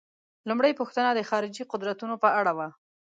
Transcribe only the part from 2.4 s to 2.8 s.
وه.